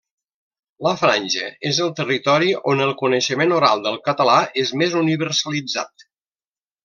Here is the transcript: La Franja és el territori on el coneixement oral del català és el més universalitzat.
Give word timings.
La 0.85 0.91
Franja 0.99 1.49
és 1.71 1.81
el 1.87 1.91
territori 1.99 2.47
on 2.71 2.81
el 2.87 2.93
coneixement 3.03 3.53
oral 3.59 3.85
del 3.85 4.01
català 4.09 4.37
és 4.63 4.75
el 4.75 4.83
més 4.83 4.95
universalitzat. 5.03 6.07